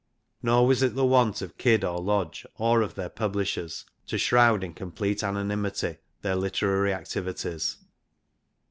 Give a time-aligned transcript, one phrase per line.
[0.41, 4.63] Nor was it the wont of Kyd and Lodge, or of their publishers, to shroud
[4.63, 7.77] in complete anonymity their literary activities.